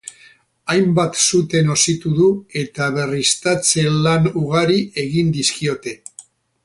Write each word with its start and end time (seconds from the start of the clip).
Hainbat 0.73 1.19
sute 1.25 1.61
nozitu 1.67 2.13
du, 2.21 2.29
eta 2.63 2.87
berriztatze-lan 2.95 4.27
ugari 4.45 4.79
egin 5.05 5.31
dizkiote. 5.37 5.95